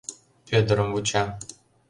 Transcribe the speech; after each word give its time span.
Пӧдырым 0.47 0.89
вуча. 0.93 1.23